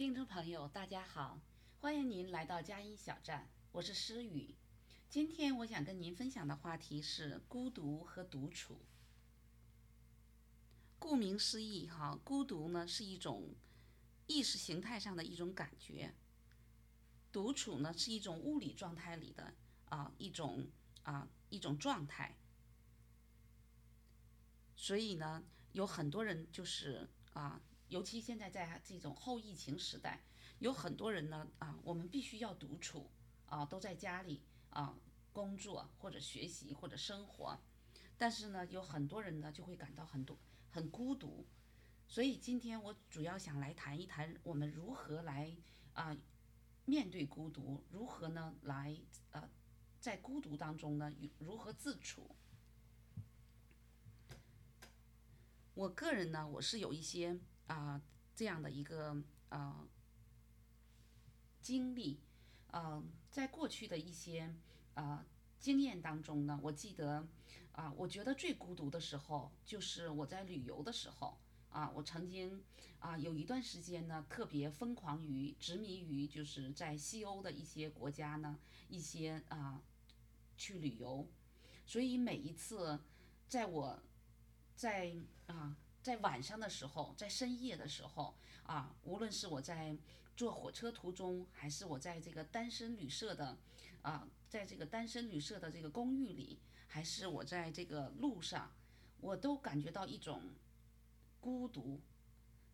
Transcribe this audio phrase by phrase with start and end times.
[0.00, 1.38] 听众朋友，大家好，
[1.78, 4.54] 欢迎您来到佳音小站，我是诗雨。
[5.10, 8.80] 今天我想跟您分享的话题是孤独和独处。
[10.98, 13.54] 顾名思义，哈，孤独呢是一种
[14.26, 16.14] 意识形态上的一种感觉，
[17.30, 19.52] 独处呢是一种物理状态里的
[19.90, 20.66] 啊一种
[21.02, 22.38] 啊一种状态。
[24.74, 27.60] 所以呢，有很多人就是啊。
[27.90, 30.22] 尤其现在在这种后疫情时代，
[30.60, 33.10] 有很多人呢啊，我们必须要独处
[33.46, 34.40] 啊，都在家里
[34.70, 34.96] 啊
[35.32, 37.60] 工作或者学习或者生活，
[38.16, 40.38] 但是呢，有很多人呢就会感到很多
[40.70, 41.44] 很孤独，
[42.06, 45.56] 所以今天我主要想来谈一谈我们如何来
[45.92, 46.16] 啊
[46.84, 48.96] 面对孤独，如何呢来
[49.32, 49.50] 呃
[49.98, 52.36] 在孤独当中呢如何自处。
[55.74, 57.40] 我个人呢，我是有一些。
[57.70, 58.02] 啊，
[58.34, 59.86] 这样的一个啊
[61.62, 62.18] 经历，
[62.72, 64.52] 呃，在过去的一些
[64.94, 65.24] 啊
[65.60, 67.28] 经验当中呢，我记得
[67.70, 72.60] 啊，我觉得最孤独的时候就是我在旅游的时候啊，我曾经
[72.98, 79.80] 啊有一段时间呢，特别疯狂于执迷于就是在西欧的一些国家呢，一些啊
[80.56, 81.24] 去旅游，
[81.86, 82.98] 所以每一次
[83.46, 84.02] 在我
[84.74, 85.14] 在
[85.46, 85.76] 啊。
[86.02, 89.96] 在晚上的时候，在深夜的时候啊，无论是我在
[90.36, 93.58] 坐火车途中，还是我在这个单身旅社的
[94.02, 98.72] 啊，在这个单身旅社的这个公寓里，还是我在这个路上，
[99.20, 100.54] 我都感觉到一种
[101.38, 102.00] 孤独。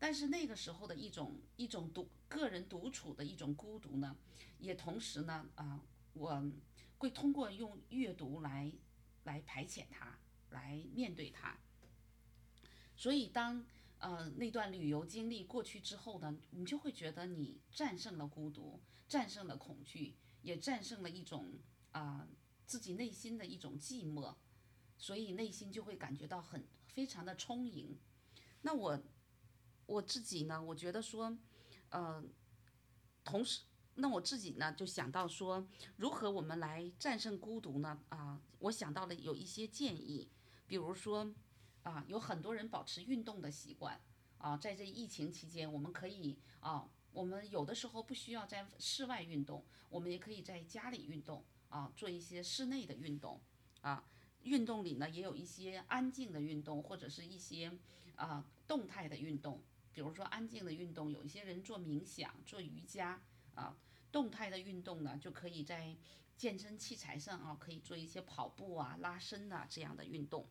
[0.00, 4.16] 但是那个时候的一种一种独个人独处的一种孤独呢，
[4.58, 5.80] 也同时呢啊，
[6.14, 6.42] 我
[6.98, 8.72] 会通过用阅读来
[9.22, 10.18] 来排遣它，
[10.50, 11.56] 来面对它。
[13.02, 13.66] 所以，当
[13.98, 21.52] 呃那段旅游经历过去之后呢，你就会觉得你战胜了孤独，战胜了恐惧，也战胜了一种
[21.90, 22.28] 啊
[22.64, 24.36] 自己内心的一种寂寞，
[24.96, 27.98] 所以内心就会感觉到很非常的充盈。
[28.60, 29.02] 那我
[29.86, 31.36] 我自己呢，我觉得说，
[31.88, 32.22] 呃，
[33.24, 33.62] 同时，
[33.96, 35.66] 那我自己呢就想到说，
[35.96, 38.00] 如何我们来战胜孤独呢？
[38.10, 40.30] 啊，我想到了有一些建议，
[40.68, 41.34] 比如说。
[41.82, 44.00] 啊，有很多人保持运动的习惯
[44.38, 53.40] 啊，在这疫情期间，我们可以啊，我们有的时候不需要在室外运动，我们也可以在家里运动啊，做一些室内的运动
[53.80, 54.04] 啊。
[54.42, 57.70] 运动里呢，也有一些安静的运动，或者是一些
[58.16, 59.62] 啊动态的运动。
[59.92, 63.22] 比如说安静的运动，有一些人做冥想、做瑜伽
[63.54, 63.76] 啊；
[64.10, 65.96] 动态的运动呢，就可以在
[66.36, 70.48] 健身器材上啊，可以做一些跑步啊、拉伸呐这样的运动。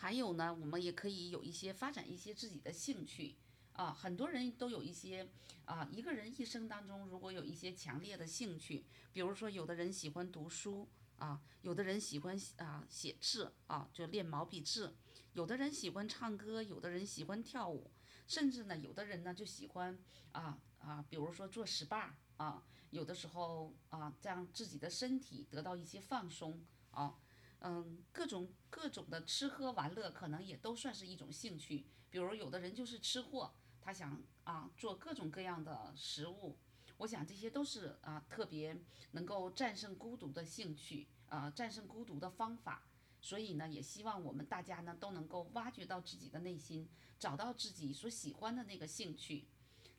[0.00, 3.36] 还有呢，我们也可以有一些发展一些自己的兴趣
[3.74, 3.92] 啊。
[3.92, 5.28] 很多人都有一些
[5.66, 14.94] 啊，一个人一生当中如果有一些强烈的兴趣，比如说有的人喜欢读书啊，有的人喜欢啊写字啊，就练毛笔字；
[15.34, 17.90] 有的人喜欢唱歌，有的人喜欢跳舞，
[18.26, 19.98] 甚至呢，有的人呢就喜欢
[20.32, 26.58] 啊啊，比如说做 SPA 啊，有的时候啊，让自己的身体得到一些放松
[26.90, 27.18] 啊。
[27.62, 31.86] 嗯，各种各种的吃喝玩乐，可能也都算是一种兴趣。
[32.08, 36.56] 比如有的人就是吃货，他想啊做各种各样的食物。
[36.98, 38.78] 我想这些都是啊特别
[39.12, 42.82] 能够战胜孤独的兴趣啊，战胜孤独的方法。
[43.20, 46.88] 所以呢，也希望我们大家呢都能够挖掘到自己的内心，
[47.18, 49.46] 找到自己所喜欢的那个兴趣。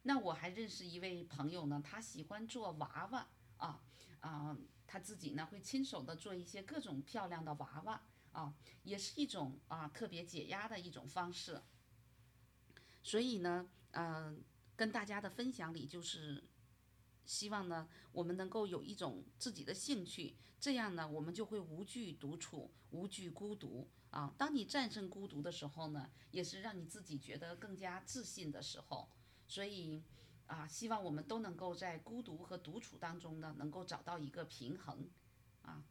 [0.03, 3.27] 那我还认识一位朋友呢，他喜欢做娃娃。
[3.57, 3.79] 啊
[4.21, 4.57] 啊，
[4.91, 8.03] 他自己呢会亲手的做一些各种漂亮的娃娃
[8.33, 8.53] 啊，
[8.83, 11.61] 也是一种啊特别解压的一种方式。
[13.01, 14.43] 所以呢，嗯，
[14.75, 16.43] 跟大家的分享里就是
[17.23, 24.33] 希望呢，我们能够有一种自己的兴趣，这样呢，我们就会无惧独处，无惧孤独啊。
[24.37, 29.07] 当你战胜孤独的时候呢，也是让你自己觉得更加自信的时候。
[29.47, 30.03] 所以。
[30.51, 35.09] 啊希望我们都能够在孤独和独处当中呢能够找到一个平衡
[35.61, 35.81] 啊。